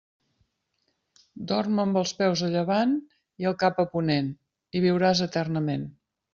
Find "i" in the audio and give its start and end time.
3.45-3.49, 4.81-4.85